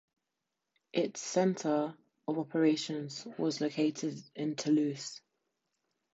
Its 0.93 1.21
center 1.21 1.95
of 2.27 2.39
operations 2.39 3.27
was 3.37 3.61
located 3.61 4.17
in 4.33 4.55
Toulouse. 4.55 5.21